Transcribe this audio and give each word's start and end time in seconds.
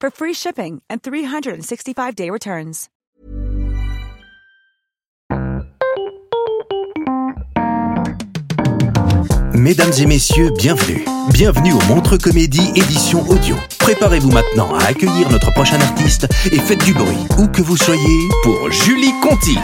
for 0.00 0.10
free 0.10 0.34
shipping 0.34 0.82
and 0.88 1.02
365-day 1.02 2.30
returns. 2.30 2.88
Mesdames 9.54 9.92
et 9.98 10.06
messieurs, 10.06 10.50
bienvenue. 10.58 11.04
Bienvenue 11.32 11.72
au 11.72 11.80
Montre 11.88 12.16
Comédie 12.18 12.70
édition 12.76 13.28
audio. 13.28 13.56
Préparez-vous 13.80 14.30
maintenant 14.30 14.72
à 14.76 14.84
accueillir 14.84 15.30
notre 15.30 15.50
prochain 15.52 15.80
artiste 15.80 16.28
et 16.52 16.58
faites 16.58 16.84
du 16.84 16.92
bruit, 16.92 17.26
où 17.38 17.48
que 17.48 17.62
vous 17.62 17.76
soyez, 17.76 18.28
pour 18.42 18.70
Julie 18.70 19.12
Conti. 19.22 19.58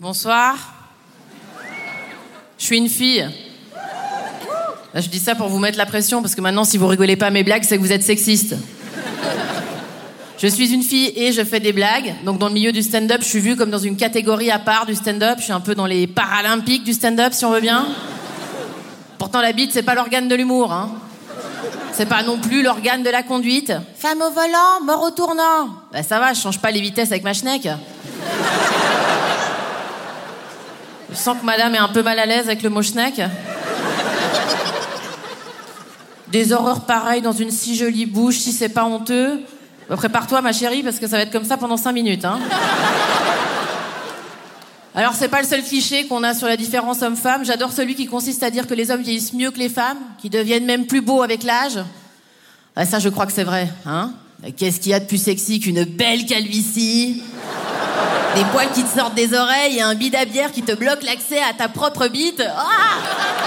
Bonsoir. 0.00 0.71
Je 2.72 2.76
suis 2.76 2.84
une 2.86 2.88
fille. 2.88 3.28
Là, 4.94 5.02
je 5.02 5.08
dis 5.10 5.18
ça 5.18 5.34
pour 5.34 5.48
vous 5.48 5.58
mettre 5.58 5.76
la 5.76 5.84
pression, 5.84 6.22
parce 6.22 6.34
que 6.34 6.40
maintenant, 6.40 6.64
si 6.64 6.78
vous 6.78 6.86
rigolez 6.86 7.16
pas 7.16 7.26
à 7.26 7.30
mes 7.30 7.44
blagues, 7.44 7.64
c'est 7.64 7.76
que 7.76 7.82
vous 7.82 7.92
êtes 7.92 8.02
sexiste. 8.02 8.54
Je 10.38 10.46
suis 10.46 10.72
une 10.72 10.82
fille 10.82 11.12
et 11.14 11.32
je 11.32 11.44
fais 11.44 11.60
des 11.60 11.74
blagues. 11.74 12.14
Donc, 12.24 12.38
dans 12.38 12.48
le 12.48 12.54
milieu 12.54 12.72
du 12.72 12.80
stand-up, 12.80 13.18
je 13.20 13.26
suis 13.26 13.40
vue 13.40 13.56
comme 13.56 13.68
dans 13.68 13.76
une 13.76 13.98
catégorie 13.98 14.50
à 14.50 14.58
part 14.58 14.86
du 14.86 14.94
stand-up. 14.94 15.34
Je 15.36 15.42
suis 15.42 15.52
un 15.52 15.60
peu 15.60 15.74
dans 15.74 15.84
les 15.84 16.06
paralympiques 16.06 16.82
du 16.82 16.94
stand-up, 16.94 17.34
si 17.34 17.44
on 17.44 17.50
veut 17.50 17.60
bien. 17.60 17.86
Pourtant, 19.18 19.42
la 19.42 19.52
bite, 19.52 19.72
c'est 19.74 19.82
pas 19.82 19.94
l'organe 19.94 20.28
de 20.28 20.34
l'humour, 20.34 20.72
hein. 20.72 20.92
C'est 21.92 22.08
pas 22.08 22.22
non 22.22 22.38
plus 22.38 22.62
l'organe 22.62 23.02
de 23.02 23.10
la 23.10 23.22
conduite. 23.22 23.74
Femme 23.98 24.22
au 24.22 24.30
volant, 24.30 24.80
mort 24.82 25.02
au 25.02 25.10
tournant. 25.10 25.68
Bah, 25.92 26.02
ça 26.02 26.18
va, 26.18 26.32
je 26.32 26.40
change 26.40 26.58
pas 26.58 26.70
les 26.70 26.80
vitesses 26.80 27.12
avec 27.12 27.22
ma 27.22 27.34
schneck. 27.34 27.68
Je 31.12 31.16
sens 31.18 31.36
que 31.38 31.44
madame 31.44 31.74
est 31.74 31.78
un 31.78 31.88
peu 31.88 32.02
mal 32.02 32.18
à 32.18 32.24
l'aise 32.24 32.46
avec 32.46 32.62
le 32.62 32.70
mot 32.70 32.82
schneck. 32.82 33.20
Des 36.28 36.52
horreurs 36.54 36.86
pareilles 36.86 37.20
dans 37.20 37.32
une 37.32 37.50
si 37.50 37.76
jolie 37.76 38.06
bouche, 38.06 38.38
si 38.38 38.52
c'est 38.52 38.70
pas 38.70 38.84
honteux. 38.86 39.40
Bah, 39.90 39.96
Prépare-toi, 39.96 40.40
ma 40.40 40.54
chérie, 40.54 40.82
parce 40.82 40.98
que 40.98 41.06
ça 41.06 41.18
va 41.18 41.24
être 41.24 41.30
comme 41.30 41.44
ça 41.44 41.58
pendant 41.58 41.76
cinq 41.76 41.92
minutes. 41.92 42.24
Hein. 42.24 42.40
Alors, 44.94 45.12
c'est 45.12 45.28
pas 45.28 45.42
le 45.42 45.46
seul 45.46 45.62
cliché 45.62 46.06
qu'on 46.06 46.22
a 46.22 46.32
sur 46.32 46.46
la 46.46 46.56
différence 46.56 47.02
homme-femme. 47.02 47.44
J'adore 47.44 47.72
celui 47.72 47.94
qui 47.94 48.06
consiste 48.06 48.42
à 48.42 48.50
dire 48.50 48.66
que 48.66 48.72
les 48.72 48.90
hommes 48.90 49.02
vieillissent 49.02 49.34
mieux 49.34 49.50
que 49.50 49.58
les 49.58 49.68
femmes, 49.68 49.98
qui 50.18 50.30
deviennent 50.30 50.64
même 50.64 50.86
plus 50.86 51.02
beaux 51.02 51.22
avec 51.22 51.42
l'âge. 51.42 51.78
Ah, 52.74 52.86
ça, 52.86 53.00
je 53.00 53.10
crois 53.10 53.26
que 53.26 53.32
c'est 53.32 53.44
vrai. 53.44 53.68
Hein 53.84 54.14
Qu'est-ce 54.56 54.80
qu'il 54.80 54.92
y 54.92 54.94
a 54.94 55.00
de 55.00 55.04
plus 55.04 55.22
sexy 55.22 55.60
qu'une 55.60 55.84
belle 55.84 56.24
calvitie? 56.24 57.22
Des 58.34 58.44
poils 58.44 58.72
qui 58.72 58.82
te 58.82 58.98
sortent 58.98 59.14
des 59.14 59.34
oreilles 59.34 59.76
et 59.76 59.82
un 59.82 59.94
bide 59.94 60.14
à 60.14 60.24
bière 60.24 60.52
qui 60.52 60.62
te 60.62 60.72
bloque 60.72 61.02
l'accès 61.02 61.38
à 61.42 61.52
ta 61.52 61.68
propre 61.68 62.08
bite. 62.08 62.42
Ah 62.42 63.42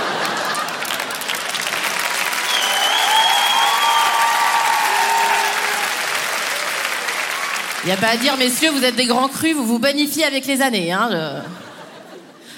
Il 7.83 7.91
a 7.91 7.97
pas 7.97 8.09
à 8.09 8.17
dire, 8.17 8.37
messieurs, 8.37 8.69
vous 8.71 8.83
êtes 8.83 8.95
des 8.95 9.05
grands 9.05 9.27
crus, 9.27 9.55
vous 9.55 9.65
vous 9.65 9.79
bonifiez 9.79 10.23
avec 10.23 10.45
les 10.45 10.61
années. 10.61 10.91
Hein, 10.91 11.43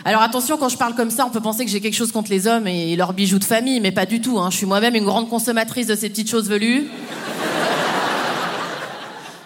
Alors 0.04 0.22
attention, 0.22 0.58
quand 0.58 0.70
je 0.70 0.78
parle 0.78 0.96
comme 0.96 1.12
ça, 1.12 1.26
on 1.26 1.30
peut 1.30 1.42
penser 1.42 1.64
que 1.64 1.72
j'ai 1.72 1.82
quelque 1.82 1.96
chose 1.96 2.12
contre 2.12 2.30
les 2.30 2.48
hommes 2.48 2.68
et 2.68 2.96
leurs 2.98 3.14
bijoux 3.14 3.40
de 3.40 3.46
famille, 3.46 3.80
mais 3.80 3.92
pas 3.92 4.06
du 4.06 4.20
tout. 4.20 4.38
Hein. 4.40 4.50
Je 4.52 4.58
suis 4.58 4.66
moi-même 4.66 4.96
une 4.96 5.06
grande 5.06 5.30
consommatrice 5.30 5.88
de 5.88 5.96
ces 5.96 6.10
petites 6.10 6.30
choses 6.30 6.50
velues. 6.50 6.88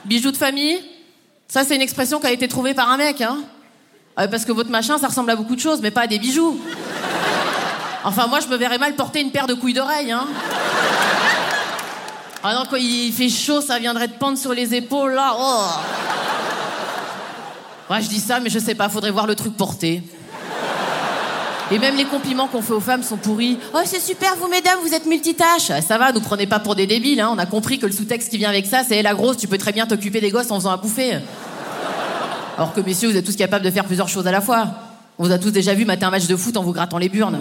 bijoux 0.05 0.31
de 0.31 0.37
famille? 0.37 0.79
Ça, 1.51 1.66
c'est 1.66 1.75
une 1.75 1.81
expression 1.81 2.22
qui 2.22 2.28
a 2.28 2.31
été 2.31 2.47
trouvée 2.47 2.73
par 2.73 2.89
un 2.89 2.95
mec. 2.95 3.19
Hein. 3.19 3.39
Ah, 4.16 4.25
parce 4.29 4.45
que 4.45 4.53
votre 4.53 4.69
machin, 4.69 4.97
ça 4.97 5.07
ressemble 5.07 5.31
à 5.31 5.35
beaucoup 5.35 5.57
de 5.57 5.59
choses, 5.59 5.81
mais 5.81 5.91
pas 5.91 6.03
à 6.03 6.07
des 6.07 6.17
bijoux. 6.17 6.57
Enfin, 8.06 8.28
moi, 8.28 8.39
je 8.39 8.47
me 8.47 8.56
verrais 8.56 8.78
mal 8.78 8.95
porter 8.95 9.19
une 9.19 9.31
paire 9.31 9.47
de 9.47 9.53
couilles 9.53 9.73
d'oreilles. 9.73 10.13
Hein. 10.13 10.28
Ah 12.41 12.53
non, 12.53 12.63
quand 12.69 12.78
il 12.78 13.11
fait 13.11 13.28
chaud, 13.28 13.59
ça 13.59 13.79
viendrait 13.79 14.07
de 14.07 14.13
pendre 14.13 14.38
sur 14.38 14.53
les 14.53 14.73
épaules, 14.73 15.13
là. 15.13 15.35
Oh. 15.38 15.66
Je 18.00 18.07
dis 18.07 18.22
ça, 18.22 18.40
mais 18.40 18.50
je 18.50 18.57
sais 18.57 18.73
pas, 18.73 18.88
faudrait 18.88 19.11
voir 19.11 19.28
le 19.28 19.35
truc 19.35 19.57
porté. 19.57 20.01
Et 21.71 21.79
même 21.79 21.95
les 21.95 22.03
compliments 22.03 22.47
qu'on 22.47 22.61
fait 22.61 22.73
aux 22.73 22.81
femmes 22.81 23.01
sont 23.01 23.15
pourris. 23.15 23.57
Oh, 23.73 23.79
c'est 23.85 24.01
super, 24.01 24.35
vous, 24.35 24.49
mesdames, 24.49 24.77
vous 24.83 24.93
êtes 24.93 25.05
multitâches. 25.05 25.69
Ah, 25.69 25.81
ça 25.81 25.97
va, 25.97 26.11
nous 26.11 26.19
prenez 26.19 26.45
pas 26.45 26.59
pour 26.59 26.75
des 26.75 26.85
débiles, 26.85 27.21
hein. 27.21 27.29
On 27.33 27.37
a 27.37 27.45
compris 27.45 27.79
que 27.79 27.85
le 27.85 27.93
sous-texte 27.93 28.29
qui 28.29 28.37
vient 28.37 28.49
avec 28.49 28.65
ça, 28.65 28.81
c'est 28.87 29.01
la 29.01 29.13
grosse, 29.13 29.37
tu 29.37 29.47
peux 29.47 29.57
très 29.57 29.71
bien 29.71 29.87
t'occuper 29.87 30.19
des 30.19 30.31
gosses 30.31 30.51
en 30.51 30.55
faisant 30.55 30.71
à 30.71 30.77
bouffer. 30.77 31.19
Alors 32.57 32.73
que, 32.73 32.81
messieurs, 32.81 33.09
vous 33.09 33.15
êtes 33.15 33.25
tous 33.25 33.37
capables 33.37 33.63
de 33.63 33.71
faire 33.71 33.85
plusieurs 33.85 34.09
choses 34.09 34.27
à 34.27 34.31
la 34.31 34.41
fois. 34.41 34.67
On 35.17 35.23
vous 35.23 35.31
a 35.31 35.37
tous 35.37 35.51
déjà 35.51 35.73
vu 35.73 35.85
mater 35.85 36.03
un 36.03 36.09
match 36.09 36.27
de 36.27 36.35
foot 36.35 36.57
en 36.57 36.63
vous 36.63 36.73
grattant 36.73 36.97
les 36.97 37.07
burnes. 37.07 37.39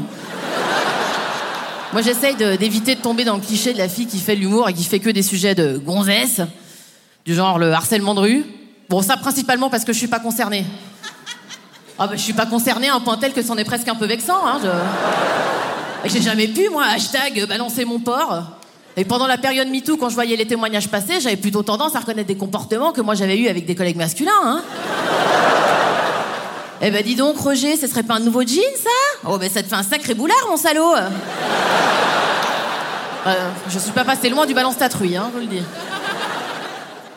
Moi, 1.92 2.02
j'essaye 2.02 2.36
d'éviter 2.36 2.94
de 2.94 3.00
tomber 3.00 3.24
dans 3.24 3.34
le 3.34 3.40
cliché 3.40 3.72
de 3.72 3.78
la 3.78 3.88
fille 3.88 4.06
qui 4.06 4.18
fait 4.18 4.36
l'humour 4.36 4.68
et 4.68 4.74
qui 4.74 4.84
fait 4.84 5.00
que 5.00 5.10
des 5.10 5.24
sujets 5.24 5.56
de 5.56 5.76
gonzesse, 5.76 6.40
du 7.24 7.34
genre 7.34 7.58
le 7.58 7.72
harcèlement 7.72 8.14
de 8.14 8.20
rue. 8.20 8.44
Bon, 8.88 9.02
ça 9.02 9.16
principalement 9.16 9.70
parce 9.70 9.84
que 9.84 9.92
je 9.92 9.98
suis 9.98 10.06
pas 10.06 10.20
concernée. 10.20 10.64
Ah 12.02 12.06
bah, 12.06 12.14
je 12.16 12.22
suis 12.22 12.32
pas 12.32 12.46
concernée 12.46 12.88
à 12.88 12.94
un 12.94 13.00
point 13.00 13.18
tel 13.18 13.34
que 13.34 13.42
c'en 13.42 13.58
est 13.58 13.64
presque 13.64 13.86
un 13.86 13.94
peu 13.94 14.06
vexant. 14.06 14.40
Hein, 14.46 14.58
J'ai 16.06 16.22
jamais 16.22 16.48
pu, 16.48 16.70
moi, 16.70 16.84
hashtag 16.84 17.46
balancer 17.46 17.84
mon 17.84 17.98
porc. 17.98 18.42
Et 18.96 19.04
pendant 19.04 19.26
la 19.26 19.36
période 19.36 19.68
MeToo, 19.68 19.98
quand 19.98 20.08
je 20.08 20.14
voyais 20.14 20.34
les 20.34 20.46
témoignages 20.46 20.88
passer, 20.88 21.20
j'avais 21.20 21.36
plutôt 21.36 21.62
tendance 21.62 21.94
à 21.96 22.00
reconnaître 22.00 22.26
des 22.26 22.38
comportements 22.38 22.92
que 22.92 23.02
moi 23.02 23.14
j'avais 23.14 23.36
eu 23.36 23.48
avec 23.48 23.66
des 23.66 23.74
collègues 23.74 23.98
masculins. 23.98 24.32
Hein. 24.42 24.62
Eh 26.80 26.90
ben 26.90 27.04
dis 27.04 27.16
donc, 27.16 27.36
Roger, 27.36 27.76
ce 27.76 27.86
serait 27.86 28.02
pas 28.02 28.14
un 28.14 28.20
nouveau 28.20 28.40
jean, 28.46 28.62
ça? 28.82 29.28
Oh 29.28 29.36
ben 29.36 29.50
ça 29.50 29.62
te 29.62 29.68
fait 29.68 29.76
un 29.76 29.82
sacré 29.82 30.14
boulard, 30.14 30.38
mon 30.48 30.56
salaud 30.56 30.94
Euh, 33.26 33.50
Je 33.68 33.78
suis 33.78 33.92
pas 33.92 34.04
passé 34.04 34.30
loin 34.30 34.46
du 34.46 34.54
balance 34.54 34.78
ta 34.78 34.88
truie, 34.88 35.18
hein, 35.18 35.28
je 35.28 35.38
vous 35.38 35.46
le 35.46 35.50
dis. 35.54 35.62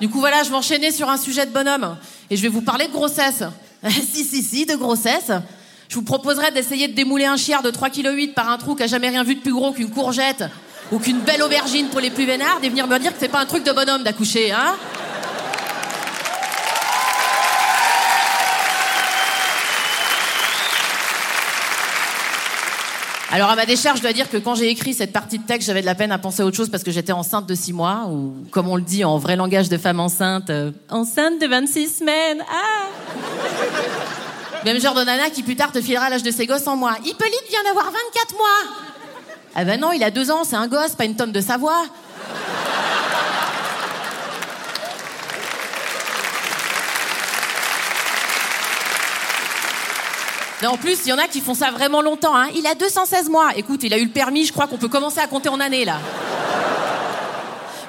Du 0.01 0.09
coup, 0.09 0.19
voilà, 0.19 0.43
je 0.43 0.49
vais 0.49 0.57
enchaîner 0.57 0.91
sur 0.91 1.09
un 1.09 1.15
sujet 1.15 1.45
de 1.45 1.51
bonhomme. 1.51 1.95
Et 2.29 2.35
je 2.35 2.41
vais 2.41 2.49
vous 2.49 2.61
parler 2.61 2.87
de 2.87 2.91
grossesse. 2.91 3.43
si, 3.89 4.23
si, 4.23 4.41
si, 4.41 4.65
de 4.65 4.75
grossesse. 4.75 5.31
Je 5.89 5.95
vous 5.95 6.03
proposerais 6.03 6.51
d'essayer 6.51 6.87
de 6.87 6.93
démouler 6.93 7.25
un 7.25 7.37
chiard 7.37 7.61
de 7.61 7.69
3,8 7.69 8.29
kg 8.29 8.33
par 8.33 8.49
un 8.49 8.57
trou 8.57 8.75
qui 8.75 8.83
a 8.83 8.87
jamais 8.87 9.09
rien 9.09 9.23
vu 9.23 9.35
de 9.35 9.41
plus 9.41 9.53
gros 9.53 9.73
qu'une 9.73 9.89
courgette 9.89 10.43
ou 10.91 10.99
qu'une 10.99 11.19
belle 11.19 11.43
aubergine 11.43 11.87
pour 11.87 11.99
les 11.99 12.09
plus 12.09 12.25
vénards 12.25 12.59
et 12.63 12.69
venir 12.69 12.87
me 12.87 12.97
dire 12.97 13.11
que 13.11 13.19
c'est 13.19 13.27
pas 13.27 13.41
un 13.41 13.45
truc 13.45 13.63
de 13.63 13.71
bonhomme 13.71 14.03
d'accoucher, 14.03 14.51
hein? 14.51 14.75
Alors 23.33 23.49
à 23.49 23.55
ma 23.55 23.65
décharge, 23.65 23.97
je 23.97 24.03
dois 24.03 24.13
dire 24.13 24.29
que 24.29 24.37
quand 24.37 24.53
j'ai 24.53 24.69
écrit 24.69 24.93
cette 24.93 25.11
partie 25.11 25.39
de 25.39 25.43
texte, 25.43 25.65
j'avais 25.65 25.81
de 25.81 25.87
la 25.87 25.95
peine 25.95 26.11
à 26.11 26.19
penser 26.19 26.43
à 26.43 26.45
autre 26.45 26.55
chose 26.55 26.69
parce 26.69 26.83
que 26.83 26.91
j'étais 26.91 27.13
enceinte 27.13 27.47
de 27.47 27.55
6 27.55 27.73
mois, 27.73 28.07
ou 28.07 28.35
comme 28.51 28.67
on 28.67 28.75
le 28.75 28.83
dit 28.83 29.03
en 29.03 29.17
vrai 29.17 29.35
langage 29.35 29.69
de 29.69 29.77
femme 29.79 29.99
enceinte, 29.99 30.51
euh, 30.51 30.71
enceinte 30.89 31.41
de 31.41 31.47
26 31.47 31.97
semaines. 31.97 32.43
Ah 32.47 32.92
Même 34.65 34.79
genre 34.79 34.93
de 34.93 35.03
nana 35.03 35.29
qui 35.29 35.43
plus 35.43 35.57
tard 35.57 35.71
te 35.71 35.81
filera 35.81 36.09
l'âge 36.09 36.23
de 36.23 36.31
ses 36.31 36.45
gosses 36.45 36.67
en 36.67 36.77
mois. 36.77 36.95
Hippolyte 37.03 37.49
vient 37.49 37.63
d'avoir 37.63 37.85
24 37.85 38.37
mois 38.37 38.75
Ah 39.55 39.65
ben 39.65 39.79
non, 39.79 39.91
il 39.91 40.03
a 40.03 40.09
deux 40.09 40.31
ans, 40.31 40.43
c'est 40.45 40.55
un 40.55 40.67
gosse, 40.67 40.95
pas 40.95 41.03
une 41.05 41.15
tonne 41.15 41.33
de 41.33 41.41
Savoie. 41.41 41.83
Mais 50.61 50.67
en 50.67 50.77
plus, 50.77 50.97
il 51.05 51.09
y 51.09 51.13
en 51.13 51.17
a 51.17 51.27
qui 51.27 51.41
font 51.41 51.55
ça 51.55 51.71
vraiment 51.71 52.01
longtemps. 52.01 52.33
Hein. 52.33 52.47
Il 52.55 52.65
a 52.65 52.73
216 52.73 53.29
mois. 53.29 53.49
Écoute, 53.57 53.81
il 53.83 53.93
a 53.93 53.97
eu 53.97 54.05
le 54.05 54.11
permis, 54.11 54.45
je 54.45 54.53
crois 54.53 54.65
qu'on 54.67 54.77
peut 54.77 54.87
commencer 54.87 55.19
à 55.19 55.27
compter 55.27 55.49
en 55.49 55.59
années 55.59 55.83
là. 55.83 55.99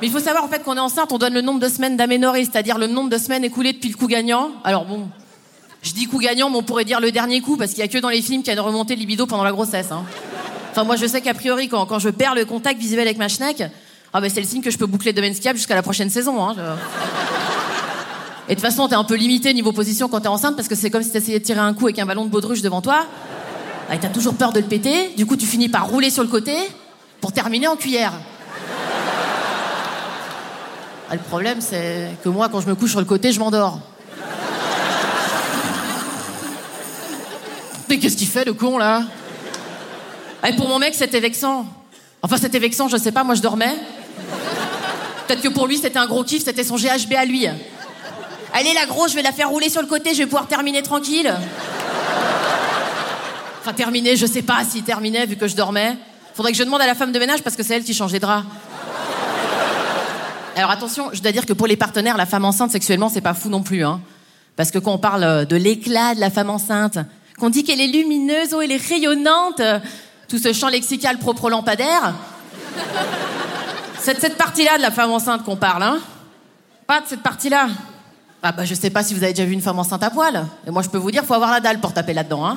Mais 0.01 0.09
il 0.09 0.13
faut 0.13 0.19
savoir 0.19 0.43
en 0.43 0.49
fait 0.49 0.65
qu'on 0.65 0.77
est 0.77 0.81
enceinte, 0.81 1.13
on 1.13 1.19
donne 1.19 1.35
le 1.35 1.41
nombre 1.41 1.61
de 1.61 1.69
semaines 1.69 1.97
d'aménorrhée, 1.97 2.45
c'est-à-dire 2.45 2.79
le 2.79 2.89
nombre 2.89 3.11
de 3.11 3.17
semaines 3.17 3.45
écoulées 3.45 3.75
depuis 3.75 3.91
le 3.91 3.95
coup 3.95 4.09
gagnant. 4.09 4.51
Alors 4.65 4.87
bon, 4.87 5.07
je 5.85 5.93
dis 5.93 6.07
coup 6.07 6.19
gagnant, 6.19 6.51
mais 6.51 6.57
on 6.57 6.63
pourrait 6.63 6.87
dire 6.87 6.99
le 6.99 7.13
dernier 7.13 7.41
coup 7.41 7.57
parce 7.57 7.71
qu'il 7.71 7.81
y 7.81 7.83
a 7.83 7.89
que 7.89 7.99
dans 7.99 8.09
les 8.09 8.23
films 8.23 8.43
qu'il 8.43 8.53
y 8.53 8.57
a 8.57 8.59
une 8.59 8.67
remontée 8.67 8.95
de 8.95 9.01
libido 9.01 9.27
pendant 9.27 9.45
la 9.45 9.53
grossesse. 9.53 9.93
Hein. 9.93 10.05
Enfin, 10.73 10.83
moi, 10.83 10.97
je 10.97 11.07
sais 11.07 11.21
qu'a 11.21 11.35
priori, 11.35 11.69
quand, 11.69 11.99
je 11.99 12.09
perds 12.09 12.35
le 12.35 12.47
contact 12.47 12.81
visuel 12.81 13.07
avec 13.07 13.19
ma 13.19 13.29
schneck, 13.29 13.63
ah 14.13 14.21
ben, 14.21 14.31
c'est 14.31 14.41
le 14.41 14.47
signe 14.47 14.63
que 14.63 14.71
je 14.71 14.79
peux 14.79 14.87
boucler 14.87 15.13
domaine 15.13 15.35
skiable 15.35 15.59
jusqu'à 15.59 15.75
la 15.75 15.83
prochaine 15.83 16.09
saison. 16.09 16.43
Hein, 16.43 16.57
Et 18.49 18.55
de 18.55 18.61
toute 18.61 18.69
façon, 18.69 18.89
t'es 18.89 18.95
un 18.95 19.05
peu 19.05 19.15
limité 19.15 19.53
niveau 19.53 19.73
position 19.73 20.09
quand 20.09 20.21
t'es 20.21 20.29
enceinte 20.29 20.57
parce 20.57 20.69
que 20.69 20.75
c'est 20.75 20.91
comme 20.91 21.03
si 21.03 21.11
t'essayais 21.11 21.39
de 21.39 21.45
tirer 21.45 21.61
un 21.61 21.75
coup 21.75 21.85
avec 21.85 21.99
un 21.99 22.07
ballon 22.07 22.25
de 22.25 22.31
baudruche 22.31 22.63
devant 22.63 22.81
toi. 22.81 23.05
Et 23.93 23.99
t'as 23.99 24.09
toujours 24.09 24.35
peur 24.35 24.53
de 24.53 24.61
le 24.61 24.67
péter. 24.67 25.11
Du 25.17 25.27
coup, 25.27 25.37
tu 25.37 25.47
finis 25.47 25.69
par 25.69 25.87
rouler 25.87 26.09
sur 26.09 26.23
le 26.23 26.29
côté 26.31 26.55
pour 27.21 27.33
terminer 27.33 27.69
en 27.69 27.77
cuillère. 27.77 28.13
Ah, 31.11 31.15
le 31.15 31.21
problème, 31.21 31.61
c'est 31.61 32.11
que 32.25 32.31
moi, 32.31 32.49
quand 32.49 32.63
je 32.63 32.69
me 32.69 32.75
couche 32.75 32.93
sur 32.93 33.01
le 33.01 33.07
côté, 33.07 33.31
je 33.31 33.39
m'endors. 33.39 33.81
Mais 37.89 37.99
qu'est-ce 37.99 38.17
qu'il 38.17 38.29
fait, 38.29 38.45
le 38.45 38.55
con, 38.55 38.79
là 38.79 39.03
Et 40.47 40.55
Pour 40.55 40.69
mon 40.69 40.79
mec, 40.79 40.95
c'était 40.95 41.21
vexant. 41.21 41.67
Enfin, 42.23 42.37
c'était 42.39 42.59
vexant, 42.59 42.89
je 42.89 42.97
sais 42.97 43.13
pas, 43.13 43.25
moi 43.25 43.35
je 43.35 43.43
dormais. 43.43 43.75
Peut-être 45.27 45.43
que 45.43 45.49
pour 45.49 45.67
lui, 45.67 45.77
c'était 45.77 45.99
un 45.99 46.07
gros 46.07 46.25
kiff, 46.25 46.45
c'était 46.45 46.65
son 46.65 46.77
GHB 46.77 47.15
à 47.17 47.25
lui. 47.25 47.47
Allez, 48.53 48.73
la 48.73 48.87
grosse, 48.87 49.11
je 49.11 49.17
vais 49.17 49.23
la 49.23 49.33
faire 49.33 49.51
rouler 49.51 49.69
sur 49.69 49.83
le 49.83 49.89
côté, 49.89 50.15
je 50.15 50.19
vais 50.19 50.27
pouvoir 50.27 50.47
terminer 50.47 50.83
tranquille. 50.83 51.35
Enfin, 53.61 53.73
terminer, 53.73 54.17
je 54.17 54.27
sais 54.27 54.43
pas 54.43 54.65
s'il 54.65 54.85
terminait 54.85 55.27
vu 55.27 55.37
que 55.37 55.49
je 55.49 55.57
dormais. 55.57 55.97
Faudrait 56.35 56.53
que 56.53 56.59
je 56.59 56.65
demande 56.65 56.81
à 56.81 56.87
la 56.87 56.95
femme 56.95 57.13
de 57.13 57.19
ménage 57.19 57.43
parce 57.43 57.57
que 57.57 57.63
c'est 57.63 57.75
elle 57.75 57.85
qui 57.85 57.95
change 57.95 58.13
les 58.13 58.21
draps. 58.21 58.45
Alors 60.57 60.71
attention, 60.71 61.11
je 61.13 61.21
dois 61.21 61.33
dire 61.33 61.47
que 61.47 61.53
pour 61.53 61.67
les 61.67 61.77
partenaires, 61.77 62.17
la 62.17 62.27
femme 62.27 62.45
enceinte 62.45 62.71
sexuellement, 62.71 63.09
c'est 63.09 63.21
pas 63.21 63.35
fou 63.35 63.49
non 63.49 63.63
plus. 63.63 63.85
Hein. 63.85 64.01
Parce 64.57 64.71
que 64.71 64.79
quand 64.79 64.93
on 64.93 64.99
parle 64.99 65.47
de 65.47 65.57
l'éclat 65.57 66.15
de 66.15 66.21
la 66.21 66.31
femme 66.31 66.51
enceinte, 66.51 66.99
qu'on 67.45 67.51
dit 67.51 67.63
qu'elle 67.63 67.83
est 67.83 67.89
lumineuse, 67.89 68.55
oh, 68.55 68.63
elle 68.63 68.73
est 68.73 68.89
rayonnante, 68.89 69.61
tout 70.29 70.39
ce 70.39 70.55
champ 70.55 70.69
lexical 70.69 71.19
propre 71.19 71.51
lampadaire, 71.51 72.15
c'est 74.01 74.15
de 74.15 74.19
cette 74.19 74.39
partie-là 74.39 74.79
de 74.79 74.83
la 74.83 74.91
femme 74.91 75.11
enceinte 75.11 75.45
qu'on 75.45 75.57
parle, 75.57 75.83
hein 75.83 75.99
Pas 76.87 77.03
de 77.03 77.07
cette 77.07 77.23
partie-là. 77.23 77.69
Ah 78.43 78.53
bah 78.53 78.65
je 78.65 78.73
sais 78.73 78.89
pas 78.89 79.03
si 79.03 79.13
vous 79.13 79.23
avez 79.23 79.35
déjà 79.35 79.45
vu 79.45 79.53
une 79.53 79.61
femme 79.61 79.79
enceinte 79.79 80.03
à 80.03 80.09
poil. 80.09 80.47
Et 80.67 80.71
moi 80.71 80.81
je 80.81 80.89
peux 80.89 80.97
vous 80.97 81.11
dire, 81.11 81.23
faut 81.23 81.35
avoir 81.35 81.51
la 81.51 81.61
dalle 81.61 81.81
pour 81.81 81.93
taper 81.93 82.15
là-dedans, 82.15 82.47
hein 82.47 82.57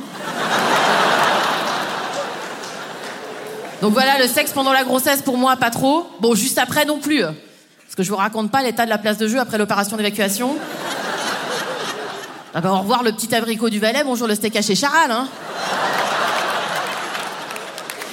Donc 3.82 3.92
voilà, 3.92 4.20
le 4.20 4.28
sexe 4.28 4.54
pendant 4.54 4.72
la 4.72 4.86
grossesse, 4.86 5.22
pour 5.22 5.36
moi, 5.36 5.58
pas 5.58 5.70
trop. 5.70 6.08
Bon, 6.22 6.34
juste 6.34 6.60
après 6.60 6.86
non 6.86 7.00
plus 7.00 7.26
que 7.98 8.04
je 8.04 8.12
vous 8.12 8.16
raconte 8.16 8.52
pas 8.52 8.62
l'état 8.62 8.86
de 8.86 8.92
la 8.92 9.00
place 9.00 9.18
de 9.18 9.28
jeu 9.28 9.40
après 9.40 9.58
l'opération 9.58 9.98
d'évacuation. 9.98 10.56
Ah 12.58 12.62
ben, 12.62 12.72
au 12.72 12.80
revoir 12.80 13.04
le 13.04 13.12
petit 13.12 13.36
abricot 13.36 13.70
du 13.70 13.78
Valais, 13.78 14.04
bonjour 14.04 14.26
le 14.28 14.34
steak 14.34 14.56
haché 14.56 14.74
Charal, 14.74 15.12
hein. 15.12 15.28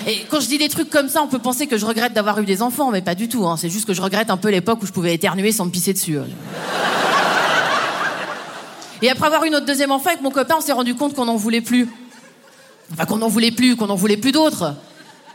Et 0.07 0.27
quand 0.31 0.39
je 0.39 0.49
dis 0.49 0.59
des 0.59 0.69
trucs 0.69 0.91
comme 0.91 1.09
ça, 1.09 1.23
on 1.23 1.29
peut 1.29 1.39
penser 1.39 1.67
que 1.67 1.79
je 1.79 1.87
regrette 1.87 2.13
d'avoir 2.13 2.39
eu 2.41 2.45
des 2.45 2.61
enfants, 2.61 2.91
mais 2.91 3.01
pas 3.01 3.15
du 3.15 3.27
tout. 3.27 3.47
Hein. 3.47 3.57
C'est 3.57 3.71
juste 3.71 3.87
que 3.87 3.95
je 3.95 4.03
regrette 4.03 4.29
un 4.29 4.37
peu 4.37 4.51
l'époque 4.51 4.83
où 4.83 4.87
je 4.87 4.93
pouvais 4.93 5.15
éternuer 5.15 5.51
sans 5.51 5.65
me 5.65 5.71
pisser 5.71 5.95
dessus. 5.95 6.19
Hein. 6.19 6.27
Et 9.01 9.09
après 9.09 9.29
avoir 9.29 9.45
eu 9.45 9.51
notre 9.51 9.65
deuxième 9.65 9.93
enfant 9.93 10.11
avec 10.11 10.21
mon 10.21 10.31
copain, 10.31 10.57
on 10.59 10.61
s'est 10.61 10.73
rendu 10.73 10.95
compte 10.95 11.15
qu'on 11.15 11.25
n'en 11.25 11.37
voulait 11.37 11.63
plus. 11.63 11.89
Enfin, 12.93 13.07
qu'on 13.07 13.17
n'en 13.17 13.29
voulait 13.29 13.51
plus, 13.51 13.77
qu'on 13.77 13.87
n'en 13.87 13.97
voulait 13.97 14.19
plus 14.19 14.33
d'autres. 14.33 14.75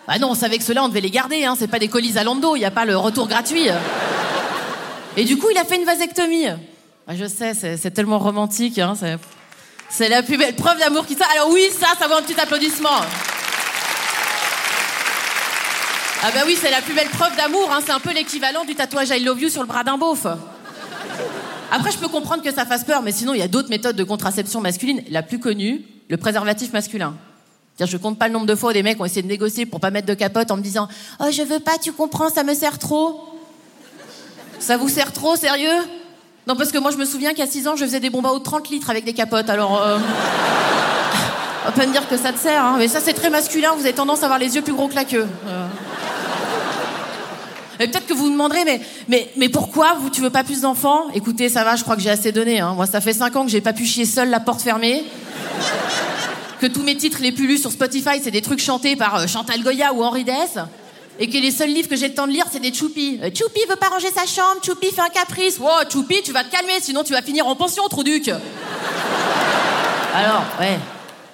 Bah 0.08 0.20
non, 0.20 0.30
on 0.30 0.36
savait 0.36 0.60
que 0.60 0.64
ceux-là, 0.64 0.84
on 0.84 0.88
devait 0.88 1.02
les 1.02 1.10
garder. 1.10 1.46
Hein. 1.46 1.56
C'est 1.58 1.68
pas 1.68 1.80
des 1.80 1.88
colis 1.88 2.20
à 2.20 2.24
Lando, 2.24 2.56
il 2.56 2.60
n'y 2.60 2.66
a 2.66 2.70
pas 2.70 2.86
le 2.86 2.96
retour 2.96 3.28
gratuit. 3.28 3.70
Et 5.18 5.24
du 5.24 5.40
coup, 5.40 5.48
il 5.50 5.58
a 5.58 5.66
fait 5.66 5.78
une 5.78 5.86
vasectomie. 5.86 6.46
Ah, 7.12 7.16
je 7.16 7.26
sais, 7.26 7.56
c'est 7.56 7.90
tellement 7.90 8.20
romantique. 8.20 8.78
Hein, 8.78 8.94
c'est 9.90 10.10
la 10.10 10.22
plus 10.22 10.38
belle 10.38 10.56
preuve 10.56 10.78
d'amour 10.78 11.08
qui 11.08 11.16
soit. 11.16 11.26
Alors 11.34 11.50
oui, 11.52 11.68
ça, 11.72 11.88
ça 11.98 12.08
vaut 12.08 12.14
un 12.14 12.22
petit 12.22 12.40
applaudissement. 12.40 13.02
Ah 16.22 16.30
bah 16.32 16.42
oui, 16.46 16.56
c'est 16.62 16.70
la 16.70 16.84
plus 16.84 16.94
belle 16.94 17.10
preuve 17.10 17.36
d'amour. 17.36 17.68
Hein. 17.72 17.80
C'est 17.84 17.94
un 17.94 18.00
peu 18.00 18.14
l'équivalent 18.14 18.64
du 18.64 18.76
tatouage 18.76 19.10
I 19.10 19.24
love 19.24 19.42
you 19.42 19.50
sur 19.50 19.64
le 19.64 19.68
bras 19.68 19.84
d'un 19.84 19.98
beauf. 19.98 20.28
Après, 21.72 21.92
je 21.92 21.98
peux 21.98 22.10
comprendre 22.10 22.44
que 22.44 22.54
ça 22.54 22.68
fasse 22.68 22.84
peur, 22.84 23.02
mais 23.02 23.12
sinon, 23.12 23.34
il 23.34 23.40
y 23.40 23.44
a 23.44 23.48
d'autres 23.48 23.70
méthodes 23.70 23.96
de 23.96 24.04
contraception 24.04 24.62
masculine. 24.62 25.02
La 25.10 25.24
plus 25.24 25.40
connue, 25.40 25.82
le 26.10 26.18
préservatif 26.18 26.74
masculin. 26.74 27.16
Je 27.84 27.98
compte 27.98 28.20
pas 28.20 28.28
le 28.28 28.34
nombre 28.34 28.46
de 28.46 28.54
fois 28.54 28.70
où 28.70 28.74
des 28.74 28.84
mecs 28.84 29.02
ont 29.02 29.06
essayé 29.06 29.24
de 29.24 29.28
négocier 29.28 29.66
pour 29.66 29.80
pas 29.80 29.90
mettre 29.90 30.06
de 30.06 30.14
capote 30.14 30.52
en 30.52 30.58
me 30.58 30.62
disant 30.62 30.88
Oh, 31.20 31.32
je 31.32 31.42
veux 31.42 31.60
pas, 31.60 31.80
tu 31.80 31.92
comprends, 31.92 32.30
ça 32.30 32.44
me 32.44 32.54
sert 32.54 32.78
trop. 32.78 33.20
Ça 34.60 34.78
vous 34.78 34.90
sert 34.90 35.12
trop, 35.12 35.36
sérieux? 35.36 35.82
Non, 36.50 36.56
parce 36.56 36.72
que 36.72 36.80
moi, 36.80 36.90
je 36.90 36.98
me 36.98 37.06
souviens 37.06 37.36
qu'à 37.36 37.46
6 37.46 37.68
ans, 37.68 37.76
je 37.76 37.86
faisais 37.86 38.00
des 38.00 38.10
bombes 38.10 38.26
à 38.26 38.32
eau 38.32 38.40
de 38.40 38.44
30 38.44 38.72
litres 38.72 38.90
avec 38.90 39.06
des 39.06 39.14
capotes, 39.14 39.52
alors... 39.52 39.80
Euh... 39.84 40.00
On 41.62 41.66
va 41.66 41.72
pas 41.72 41.86
me 41.86 41.92
dire 41.92 42.08
que 42.08 42.18
ça 42.18 42.34
te 42.34 42.40
sert, 42.40 42.66
hein. 42.66 42.76
mais 42.80 42.88
ça, 42.88 43.00
c'est 43.00 43.14
très 43.14 43.30
masculin, 43.30 43.74
vous 43.76 43.82
avez 43.82 43.94
tendance 43.94 44.24
à 44.24 44.26
avoir 44.26 44.40
les 44.40 44.56
yeux 44.56 44.64
plus 44.64 44.74
gros 44.74 44.88
que 44.88 44.96
la 44.96 45.06
queue. 45.06 45.28
Euh. 45.48 45.68
Et 47.80 47.88
peut-être 47.88 48.08
que 48.08 48.14
vous 48.16 48.24
vous 48.24 48.32
demanderez, 48.32 48.66
mais, 48.66 48.82
mais, 49.08 49.30
mais 49.38 49.50
pourquoi 49.50 49.94
vous, 50.00 50.10
tu 50.10 50.22
veux 50.22 50.32
pas 50.32 50.44
plus 50.44 50.62
d'enfants? 50.62 51.04
Écoutez, 51.14 51.50
ça 51.50 51.64
va, 51.64 51.76
je 51.76 51.84
crois 51.84 51.96
que 51.96 52.02
j'ai 52.02 52.10
assez 52.10 52.32
donné. 52.32 52.60
Hein. 52.60 52.74
Moi, 52.76 52.88
ça 52.88 53.00
fait 53.00 53.14
5 53.14 53.36
ans 53.36 53.46
que 53.46 53.52
j'ai 53.52 53.62
pas 53.62 53.74
pu 53.74 53.86
chier 53.86 54.06
seule 54.06 54.32
la 54.32 54.40
porte 54.40 54.64
fermée. 54.64 55.04
que 56.60 56.66
tous 56.66 56.82
mes 56.82 56.98
titres 56.98 57.20
les 57.22 57.32
plus 57.32 57.46
lus 57.46 57.60
sur 57.60 57.72
Spotify, 57.72 58.20
c'est 58.24 58.32
des 58.32 58.42
trucs 58.42 58.62
chantés 58.62 58.96
par 58.96 59.18
euh, 59.18 59.28
Chantal 59.28 59.62
Goya 59.62 59.94
ou 59.94 60.04
Henri 60.04 60.24
Dess 60.24 60.58
et 61.22 61.30
que 61.30 61.38
les 61.38 61.52
seuls 61.52 61.70
livres 61.70 61.90
que 61.90 61.98
j'ai 61.98 62.08
le 62.08 62.14
temps 62.14 62.28
de 62.28 62.32
lire, 62.32 62.46
c'est 62.50 62.62
des 62.62 62.74
Choupi. 62.74 63.20
Euh, 63.22 63.30
Choupi 63.36 63.60
veut 63.70 63.76
pas 63.76 63.90
ranger 63.90 64.10
sa 64.10 64.26
chambre, 64.26 64.62
Choupi 64.66 64.88
fait 64.88 65.02
un 65.02 65.10
caprice. 65.10 65.60
Wow, 65.60 65.90
Choupi, 65.92 66.22
tu 66.24 66.32
vas 66.32 66.46
te 66.46 66.52
calmer, 66.52 66.80
sinon 66.80 67.04
tu 67.04 67.12
vas 67.12 67.22
finir 67.22 67.46
en 67.46 67.56
pension, 67.58 67.84
duc. 68.04 68.30
Alors, 70.16 70.44
ouais, 70.62 70.80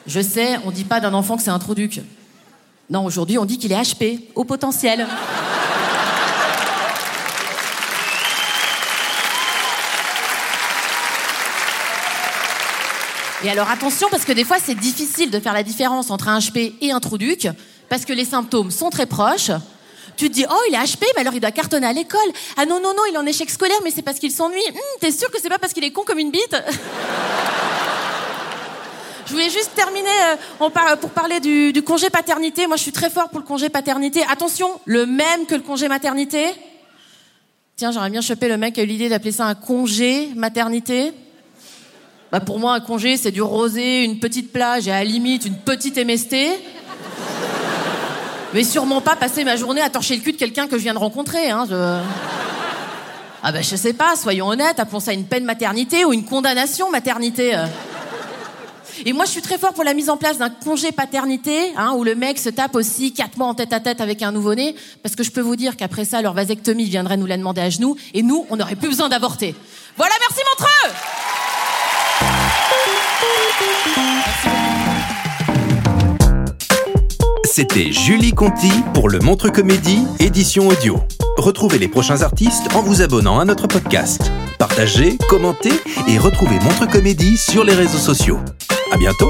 je 0.07 0.19
sais, 0.21 0.59
on 0.65 0.71
dit 0.71 0.85
pas 0.85 0.99
d'un 0.99 1.13
enfant 1.13 1.37
que 1.37 1.43
c'est 1.43 1.51
un 1.51 1.59
duc. 1.59 2.01
Non, 2.89 3.05
aujourd'hui, 3.05 3.37
on 3.37 3.45
dit 3.45 3.59
qu'il 3.59 3.71
est 3.71 3.79
HP, 3.79 4.21
au 4.33 4.43
potentiel. 4.43 5.05
Et 13.43 13.49
alors 13.51 13.69
attention, 13.69 14.07
parce 14.09 14.25
que 14.25 14.31
des 14.31 14.43
fois, 14.43 14.57
c'est 14.59 14.73
difficile 14.73 15.29
de 15.29 15.39
faire 15.39 15.53
la 15.53 15.61
différence 15.61 16.09
entre 16.09 16.29
un 16.29 16.39
HP 16.39 16.73
et 16.81 16.91
un 16.91 16.99
duc, 16.99 17.47
parce 17.87 18.03
que 18.03 18.13
les 18.13 18.25
symptômes 18.25 18.71
sont 18.71 18.89
très 18.89 19.05
proches. 19.05 19.51
Tu 20.17 20.29
te 20.29 20.33
dis, 20.33 20.45
oh, 20.49 20.61
il 20.69 20.75
est 20.75 20.77
HP, 20.77 21.03
mais 21.15 21.21
alors 21.21 21.33
il 21.33 21.39
doit 21.39 21.51
cartonner 21.51 21.87
à 21.87 21.93
l'école. 21.93 22.19
Ah 22.57 22.65
non, 22.65 22.79
non, 22.79 22.93
non, 22.95 23.03
il 23.09 23.15
est 23.15 23.17
en 23.17 23.25
échec 23.25 23.49
scolaire, 23.49 23.79
mais 23.83 23.91
c'est 23.91 24.01
parce 24.01 24.19
qu'il 24.19 24.31
s'ennuie. 24.31 24.65
Hum, 24.69 24.75
t'es 24.99 25.11
sûr 25.11 25.29
que 25.29 25.37
c'est 25.41 25.49
pas 25.49 25.59
parce 25.59 25.73
qu'il 25.73 25.83
est 25.83 25.91
con 25.91 26.03
comme 26.05 26.19
une 26.19 26.31
bite 26.31 26.55
Je 29.25 29.31
voulais 29.31 29.49
juste 29.49 29.71
terminer 29.75 30.07
euh, 30.31 30.95
pour 30.97 31.09
parler 31.09 31.39
du, 31.39 31.73
du, 31.73 31.81
congé 31.81 32.11
paternité. 32.11 32.67
Moi, 32.67 32.77
je 32.77 32.83
suis 32.83 32.91
très 32.91 33.09
fort 33.09 33.29
pour 33.29 33.39
le 33.39 33.45
congé 33.45 33.69
paternité. 33.69 34.21
Attention, 34.29 34.69
le 34.85 35.07
même 35.07 35.47
que 35.47 35.55
le 35.55 35.61
congé 35.61 35.87
maternité. 35.87 36.45
Tiens, 37.75 37.91
j'aurais 37.91 38.11
bien 38.11 38.21
chopé 38.21 38.47
le 38.47 38.57
mec 38.57 38.75
qui 38.75 38.81
a 38.81 38.83
eu 38.83 38.87
l'idée 38.87 39.09
d'appeler 39.09 39.31
ça 39.31 39.47
un 39.47 39.55
congé 39.55 40.29
maternité. 40.35 41.11
Bah 42.31 42.39
pour 42.39 42.59
moi, 42.59 42.73
un 42.73 42.79
congé, 42.79 43.17
c'est 43.17 43.31
du 43.31 43.41
rosé, 43.41 44.03
une 44.03 44.19
petite 44.19 44.53
plage 44.53 44.87
et 44.87 44.91
à 44.91 44.99
la 44.99 45.03
limite 45.03 45.45
une 45.45 45.57
petite 45.57 45.97
MST 45.97 46.35
mais 48.55 48.63
sûrement 48.63 49.01
pas 49.01 49.17
passer 49.17 49.43
ma 49.43 49.57
journée 49.57 49.81
à 49.81 49.89
torcher 49.89 50.15
le 50.15 50.21
cul 50.21 50.31
de 50.31 50.37
quelqu'un 50.37 50.67
que 50.67 50.77
je 50.77 50.83
viens 50.83 50.93
de 50.93 50.99
rencontrer. 50.99 51.49
Hein, 51.49 51.67
Ah 53.43 53.51
ben 53.51 53.61
je 53.61 53.75
sais 53.75 53.91
pas, 53.91 54.15
soyons 54.15 54.47
honnêtes, 54.47 54.79
appelons 54.79 55.01
ça 55.01 55.11
une 55.11 55.25
peine 55.25 55.43
maternité 55.43 56.05
ou 56.05 56.13
une 56.13 56.23
condamnation 56.23 56.89
maternité. 56.89 57.53
Euh. 57.53 57.65
Et 59.05 59.11
moi, 59.11 59.25
je 59.25 59.31
suis 59.31 59.41
très 59.41 59.57
fort 59.57 59.73
pour 59.73 59.83
la 59.83 59.93
mise 59.93 60.09
en 60.09 60.15
place 60.15 60.37
d'un 60.37 60.49
congé 60.49 60.93
paternité, 60.93 61.73
hein, 61.75 61.95
où 61.97 62.05
le 62.05 62.15
mec 62.15 62.39
se 62.39 62.47
tape 62.47 62.75
aussi 62.75 63.11
quatre 63.11 63.37
mois 63.37 63.47
en 63.47 63.55
tête 63.55 63.73
à 63.73 63.81
tête 63.81 63.99
avec 63.99 64.21
un 64.21 64.31
nouveau-né, 64.31 64.73
parce 65.03 65.15
que 65.15 65.23
je 65.23 65.31
peux 65.31 65.41
vous 65.41 65.57
dire 65.57 65.75
qu'après 65.75 66.05
ça, 66.05 66.21
leur 66.21 66.33
vasectomie 66.33 66.85
viendrait 66.85 67.17
nous 67.17 67.25
la 67.25 67.35
demander 67.35 67.59
à 67.59 67.69
genoux, 67.69 67.97
et 68.13 68.23
nous, 68.23 68.45
on 68.49 68.55
n'aurait 68.55 68.77
plus 68.77 68.87
besoin 68.87 69.09
d'avorter. 69.09 69.53
Voilà, 69.97 70.13
merci 70.21 70.41
C'était 77.57 77.93
Julie 77.93 78.33
Conti 78.33 78.69
pour 78.93 79.07
le 79.07 79.19
Montre 79.19 79.47
Comédie, 79.47 80.05
édition 80.19 80.67
audio. 80.67 80.99
Retrouvez 81.37 81.77
les 81.77 81.87
prochains 81.87 82.21
artistes 82.21 82.67
en 82.75 82.81
vous 82.81 83.01
abonnant 83.01 83.39
à 83.39 83.45
notre 83.45 83.65
podcast. 83.65 84.29
Partagez, 84.59 85.17
commentez 85.29 85.71
et 86.09 86.17
retrouvez 86.17 86.59
Montre 86.59 86.85
Comédie 86.85 87.37
sur 87.37 87.63
les 87.63 87.73
réseaux 87.73 87.97
sociaux. 87.97 88.39
À 88.91 88.97
bientôt! 88.97 89.29